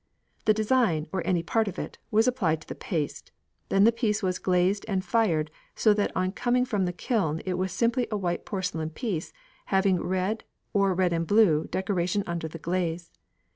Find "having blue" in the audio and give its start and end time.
9.67-10.37